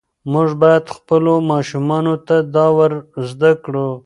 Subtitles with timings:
[0.31, 2.91] موږ باید خپلو ماشومانو ته دا ور
[3.29, 3.89] زده کړو.